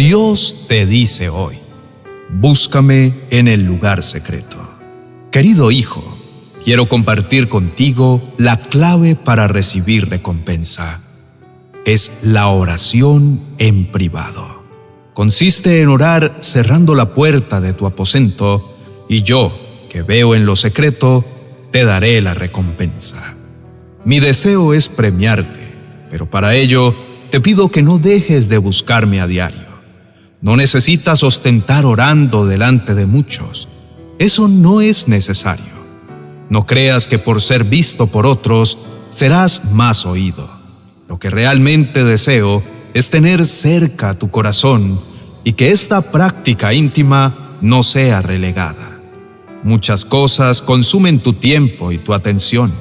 [0.00, 1.56] Dios te dice hoy,
[2.30, 4.56] búscame en el lugar secreto.
[5.30, 6.16] Querido hijo,
[6.64, 11.02] quiero compartir contigo la clave para recibir recompensa.
[11.84, 14.62] Es la oración en privado.
[15.12, 19.52] Consiste en orar cerrando la puerta de tu aposento y yo,
[19.90, 21.26] que veo en lo secreto,
[21.72, 23.34] te daré la recompensa.
[24.06, 25.74] Mi deseo es premiarte,
[26.10, 26.94] pero para ello
[27.28, 29.69] te pido que no dejes de buscarme a diario.
[30.42, 33.68] No necesitas ostentar orando delante de muchos.
[34.18, 35.80] Eso no es necesario.
[36.48, 38.78] No creas que por ser visto por otros
[39.10, 40.48] serás más oído.
[41.08, 42.62] Lo que realmente deseo
[42.94, 44.98] es tener cerca tu corazón
[45.44, 48.98] y que esta práctica íntima no sea relegada.
[49.62, 52.72] Muchas cosas consumen tu tiempo y tu atención.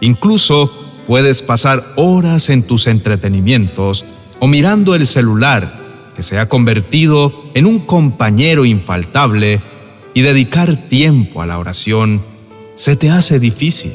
[0.00, 0.70] Incluso
[1.08, 4.04] puedes pasar horas en tus entretenimientos
[4.38, 5.81] o mirando el celular
[6.16, 9.62] que se ha convertido en un compañero infaltable
[10.14, 12.20] y dedicar tiempo a la oración
[12.74, 13.92] se te hace difícil.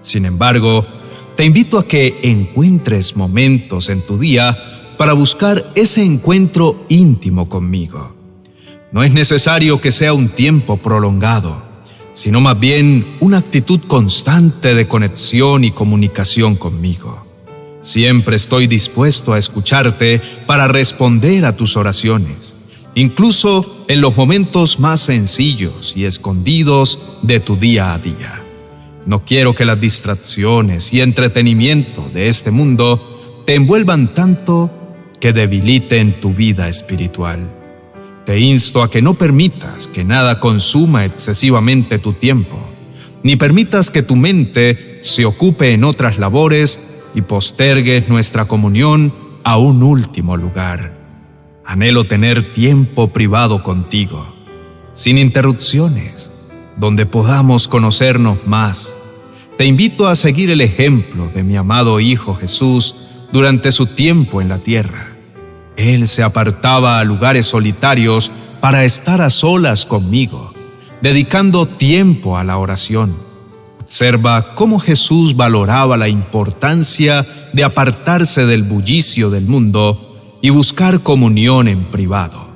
[0.00, 0.86] Sin embargo,
[1.36, 8.14] te invito a que encuentres momentos en tu día para buscar ese encuentro íntimo conmigo.
[8.92, 11.62] No es necesario que sea un tiempo prolongado,
[12.14, 17.25] sino más bien una actitud constante de conexión y comunicación conmigo.
[17.86, 22.56] Siempre estoy dispuesto a escucharte para responder a tus oraciones,
[22.96, 28.42] incluso en los momentos más sencillos y escondidos de tu día a día.
[29.06, 34.68] No quiero que las distracciones y entretenimiento de este mundo te envuelvan tanto
[35.20, 37.38] que debiliten tu vida espiritual.
[38.24, 42.58] Te insto a que no permitas que nada consuma excesivamente tu tiempo,
[43.22, 49.56] ni permitas que tu mente se ocupe en otras labores y postergues nuestra comunión a
[49.56, 50.92] un último lugar.
[51.64, 54.26] Anhelo tener tiempo privado contigo,
[54.92, 56.30] sin interrupciones,
[56.76, 58.96] donde podamos conocernos más.
[59.56, 62.94] Te invito a seguir el ejemplo de mi amado Hijo Jesús
[63.32, 65.16] durante su tiempo en la tierra.
[65.76, 70.52] Él se apartaba a lugares solitarios para estar a solas conmigo,
[71.00, 73.25] dedicando tiempo a la oración
[73.86, 81.68] Observa cómo Jesús valoraba la importancia de apartarse del bullicio del mundo y buscar comunión
[81.68, 82.48] en privado.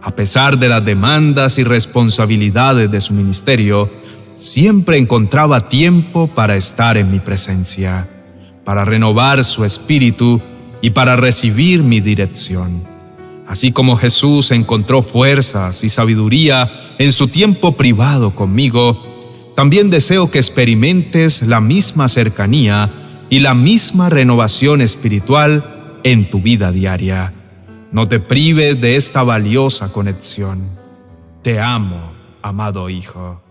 [0.00, 3.90] A pesar de las demandas y responsabilidades de su ministerio,
[4.36, 8.06] siempre encontraba tiempo para estar en mi presencia,
[8.64, 10.40] para renovar su espíritu
[10.80, 12.80] y para recibir mi dirección.
[13.48, 19.07] Así como Jesús encontró fuerzas y sabiduría en su tiempo privado conmigo,
[19.58, 22.92] también deseo que experimentes la misma cercanía
[23.28, 27.34] y la misma renovación espiritual en tu vida diaria.
[27.90, 30.62] No te prives de esta valiosa conexión.
[31.42, 33.42] Te amo, amado Hijo.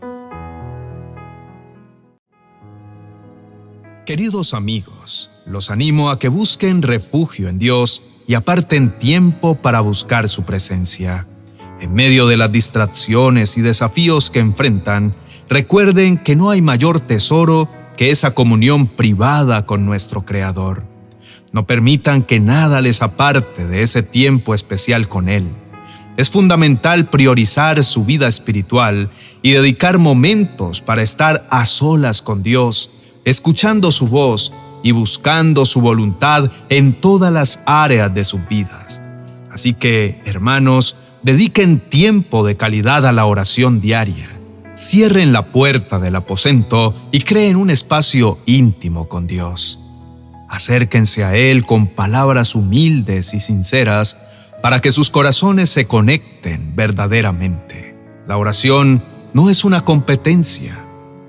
[4.06, 10.30] Queridos amigos, los animo a que busquen refugio en Dios y aparten tiempo para buscar
[10.30, 11.28] su presencia.
[11.82, 15.14] En medio de las distracciones y desafíos que enfrentan,
[15.50, 20.84] Recuerden que no hay mayor tesoro que esa comunión privada con nuestro Creador.
[21.54, 25.48] No permitan que nada les aparte de ese tiempo especial con Él.
[26.18, 29.10] Es fundamental priorizar su vida espiritual
[29.42, 32.92] y dedicar momentos para estar a solas con Dios,
[33.24, 34.52] escuchando su voz
[34.84, 39.02] y buscando su voluntad en todas las áreas de sus vidas.
[39.50, 44.37] Así que, hermanos, dediquen tiempo de calidad a la oración diaria
[44.78, 49.80] cierren la puerta del aposento y creen un espacio íntimo con Dios.
[50.50, 54.18] Acérquense a Él con palabras humildes y sinceras
[54.62, 57.96] para que sus corazones se conecten verdaderamente.
[58.28, 60.78] La oración no es una competencia,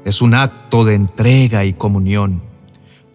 [0.05, 2.43] es un acto de entrega y comunión.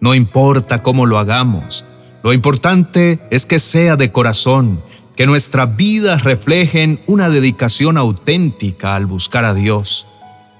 [0.01, 1.85] No importa cómo lo hagamos,
[2.23, 4.79] lo importante es que sea de corazón,
[5.15, 10.07] que nuestras vidas reflejen una dedicación auténtica al buscar a Dios.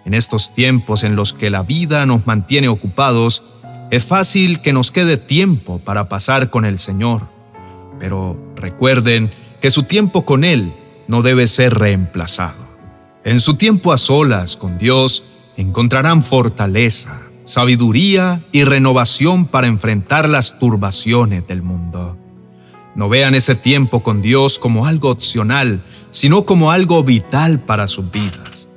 [0.05, 3.43] En estos tiempos en los que la vida nos mantiene ocupados,
[3.89, 7.21] es fácil que nos quede tiempo para pasar con el Señor.
[7.99, 10.73] Pero recuerden que su tiempo con Él
[11.07, 12.63] no debe ser reemplazado.
[13.23, 15.23] En su tiempo a solas con Dios
[15.55, 22.17] encontrarán fortaleza, sabiduría y renovación para enfrentar las turbaciones del mundo.
[22.95, 28.11] No vean ese tiempo con Dios como algo opcional, sino como algo vital para sus
[28.11, 28.69] vidas.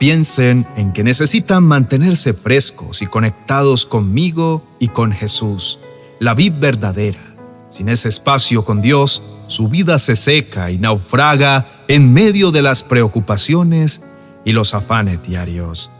[0.00, 5.78] Piensen en que necesitan mantenerse frescos y conectados conmigo y con Jesús,
[6.18, 7.34] la vid verdadera.
[7.68, 12.82] Sin ese espacio con Dios, su vida se seca y naufraga en medio de las
[12.82, 14.00] preocupaciones
[14.42, 15.90] y los afanes diarios.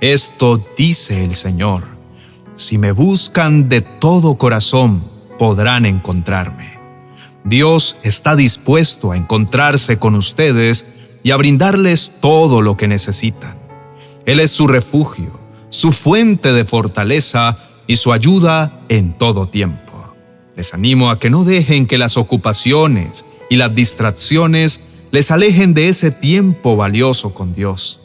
[0.00, 1.84] Esto dice el Señor,
[2.56, 5.00] si me buscan de todo corazón,
[5.38, 6.80] podrán encontrarme.
[7.44, 10.86] Dios está dispuesto a encontrarse con ustedes
[11.24, 13.56] y a brindarles todo lo que necesitan.
[14.26, 15.40] Él es su refugio,
[15.70, 20.14] su fuente de fortaleza y su ayuda en todo tiempo.
[20.54, 24.80] Les animo a que no dejen que las ocupaciones y las distracciones
[25.10, 28.00] les alejen de ese tiempo valioso con Dios.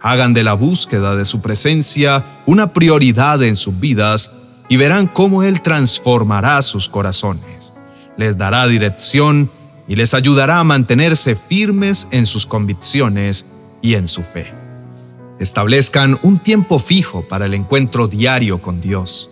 [0.00, 4.30] Hagan de la búsqueda de su presencia una prioridad en sus vidas
[4.68, 7.72] y verán cómo Él transformará sus corazones,
[8.16, 9.50] les dará dirección
[9.88, 13.46] y les ayudará a mantenerse firmes en sus convicciones
[13.82, 14.52] y en su fe.
[15.40, 19.30] Establezcan un tiempo fijo para el encuentro diario con Dios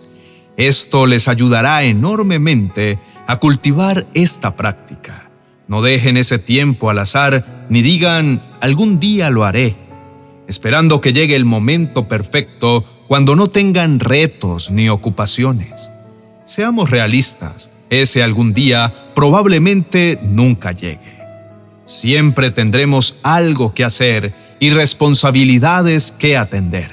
[0.57, 5.29] esto les ayudará enormemente a cultivar esta práctica.
[5.69, 9.77] No dejen ese tiempo al azar ni digan algún día lo haré,
[10.49, 15.91] esperando que llegue el momento perfecto cuando no tengan retos ni ocupaciones.
[16.45, 21.17] Seamos realistas, ese algún día probablemente nunca llegue.
[21.85, 26.91] Siempre tendremos algo que hacer y responsabilidades que atender.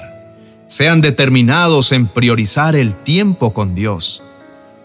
[0.66, 4.22] Sean determinados en priorizar el tiempo con Dios.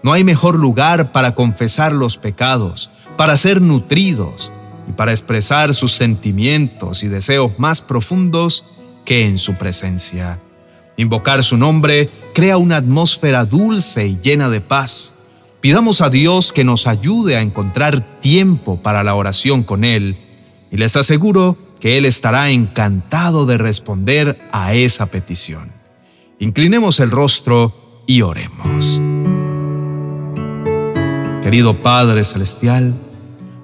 [0.02, 4.52] No hay mejor lugar para confesar los pecados, para ser nutridos
[4.88, 8.66] y para expresar sus sentimientos y deseos más profundos
[9.06, 10.40] que en su presencia.
[10.98, 15.16] Invocar su nombre crea una atmósfera dulce y llena de paz.
[15.62, 20.18] Pidamos a Dios que nos ayude a encontrar tiempo para la oración con Él
[20.72, 25.72] y les aseguro que Él estará encantado de responder a esa petición.
[26.40, 29.02] Inclinemos el rostro y oremos.
[31.44, 32.94] Querido Padre Celestial,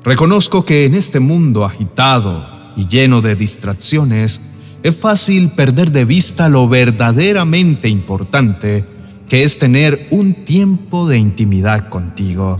[0.03, 4.41] reconozco que en este mundo agitado y lleno de distracciones,
[4.83, 8.94] es fácil perder de vista lo verdaderamente importante
[9.29, 12.57] que es tener un tiempo de intimidad contigo.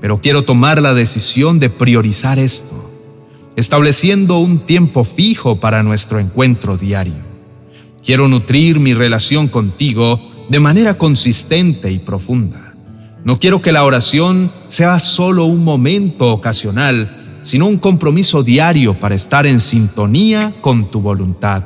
[0.00, 2.86] Pero quiero tomar la decisión de priorizar esto
[3.56, 7.24] estableciendo un tiempo fijo para nuestro encuentro diario.
[8.04, 12.74] Quiero nutrir mi relación contigo de manera consistente y profunda.
[13.24, 19.14] No quiero que la oración sea solo un momento ocasional, sino un compromiso diario para
[19.14, 21.64] estar en sintonía con tu voluntad.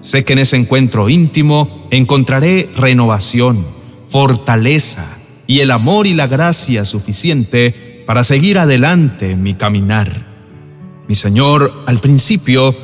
[0.00, 3.64] Sé que en ese encuentro íntimo encontraré renovación,
[4.08, 5.04] fortaleza
[5.46, 10.26] y el amor y la gracia suficiente para seguir adelante en mi caminar.
[11.06, 12.74] Mi Señor, al principio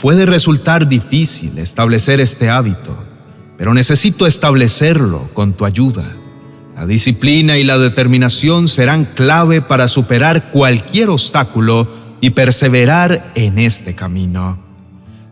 [0.00, 2.96] puede resultar difícil establecer este hábito,
[3.56, 6.12] pero necesito establecerlo con tu ayuda.
[6.76, 11.88] La disciplina y la determinación serán clave para superar cualquier obstáculo
[12.20, 14.65] y perseverar en este camino.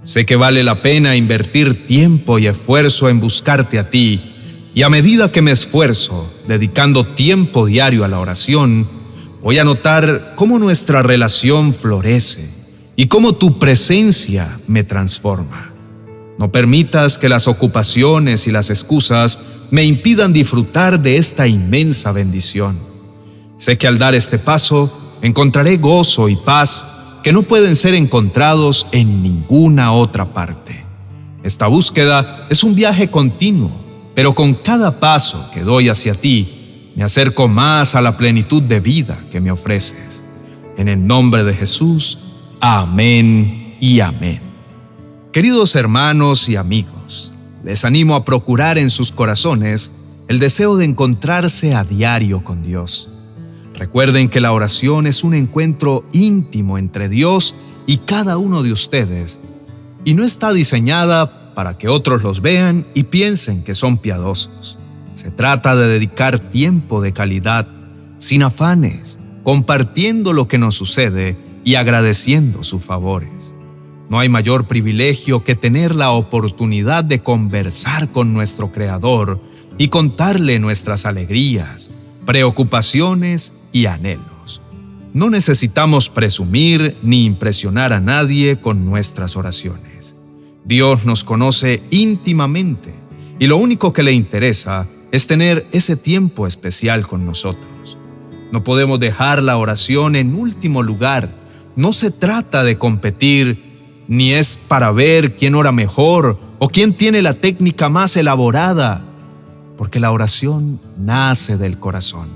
[0.04, 4.20] Sé que vale la pena invertir tiempo y esfuerzo en buscarte a ti,
[4.74, 8.86] y a medida que me esfuerzo dedicando tiempo diario a la oración,
[9.42, 12.46] voy a notar cómo nuestra relación florece
[12.96, 15.70] y cómo tu presencia me transforma.
[16.38, 19.38] No permitas que las ocupaciones y las excusas
[19.70, 22.78] me impidan disfrutar de esta inmensa bendición.
[23.56, 26.84] Sé que al dar este paso encontraré gozo y paz
[27.24, 30.84] que no pueden ser encontrados en ninguna otra parte.
[31.42, 33.72] Esta búsqueda es un viaje continuo,
[34.14, 38.78] pero con cada paso que doy hacia ti, me acerco más a la plenitud de
[38.78, 40.22] vida que me ofreces.
[40.76, 42.18] En el nombre de Jesús,
[42.60, 44.42] amén y amén.
[45.32, 47.32] Queridos hermanos y amigos,
[47.64, 49.90] les animo a procurar en sus corazones
[50.28, 53.08] el deseo de encontrarse a diario con Dios.
[53.74, 57.54] Recuerden que la oración es un encuentro íntimo entre Dios
[57.86, 59.38] y cada uno de ustedes,
[60.04, 64.78] y no está diseñada para que otros los vean y piensen que son piadosos.
[65.14, 67.68] Se trata de dedicar tiempo de calidad,
[68.18, 73.54] sin afanes, compartiendo lo que nos sucede y agradeciendo sus favores.
[74.08, 79.40] No hay mayor privilegio que tener la oportunidad de conversar con nuestro Creador
[79.78, 81.90] y contarle nuestras alegrías,
[82.24, 84.60] preocupaciones y anhelos.
[85.12, 90.16] No necesitamos presumir ni impresionar a nadie con nuestras oraciones.
[90.64, 92.94] Dios nos conoce íntimamente
[93.38, 97.98] y lo único que le interesa es tener ese tiempo especial con nosotros.
[98.50, 101.34] No podemos dejar la oración en último lugar.
[101.76, 107.22] No se trata de competir, ni es para ver quién ora mejor o quién tiene
[107.22, 109.04] la técnica más elaborada,
[109.76, 112.28] porque la oración nace del corazón.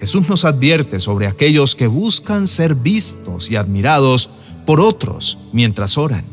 [0.00, 4.30] Jesús nos advierte sobre aquellos que buscan ser vistos y admirados
[4.64, 6.24] por otros mientras oran.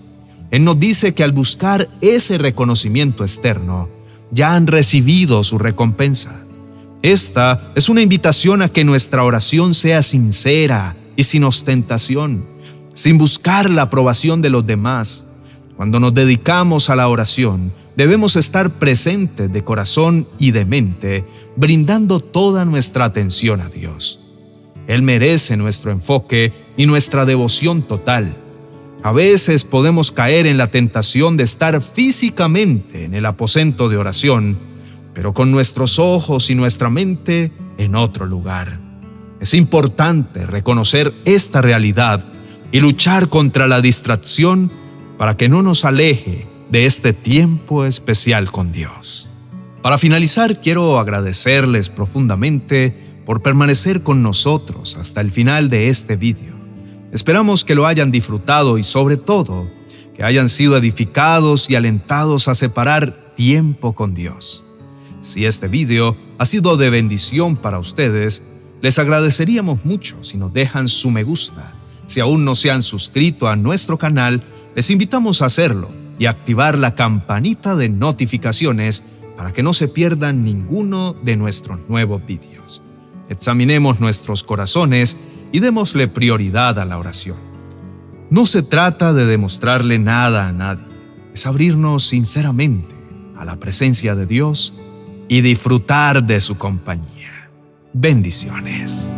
[0.51, 3.89] Él nos dice que al buscar ese reconocimiento externo,
[4.31, 6.31] ya han recibido su recompensa.
[7.01, 12.45] Esta es una invitación a que nuestra oración sea sincera y sin ostentación,
[12.93, 15.27] sin buscar la aprobación de los demás.
[15.75, 21.25] Cuando nos dedicamos a la oración, debemos estar presentes de corazón y de mente,
[21.55, 24.19] brindando toda nuestra atención a Dios.
[24.85, 28.37] Él merece nuestro enfoque y nuestra devoción total.
[29.01, 34.57] A veces podemos caer en la tentación de estar físicamente en el aposento de oración,
[35.15, 38.79] pero con nuestros ojos y nuestra mente en otro lugar.
[39.39, 42.23] Es importante reconocer esta realidad
[42.71, 44.69] y luchar contra la distracción
[45.17, 49.29] para que no nos aleje de este tiempo especial con Dios.
[49.81, 56.55] Para finalizar, quiero agradecerles profundamente por permanecer con nosotros hasta el final de este vídeo.
[57.11, 59.69] Esperamos que lo hayan disfrutado y sobre todo
[60.15, 64.63] que hayan sido edificados y alentados a separar tiempo con Dios.
[65.21, 68.43] Si este vídeo ha sido de bendición para ustedes,
[68.81, 71.73] les agradeceríamos mucho si nos dejan su me gusta.
[72.07, 74.43] Si aún no se han suscrito a nuestro canal,
[74.75, 79.03] les invitamos a hacerlo y activar la campanita de notificaciones
[79.35, 82.81] para que no se pierdan ninguno de nuestros nuevos vídeos.
[83.29, 85.17] Examinemos nuestros corazones
[85.51, 87.37] y démosle prioridad a la oración.
[88.29, 90.85] No se trata de demostrarle nada a nadie,
[91.33, 92.95] es abrirnos sinceramente
[93.37, 94.73] a la presencia de Dios
[95.27, 97.49] y disfrutar de su compañía.
[97.93, 99.17] Bendiciones.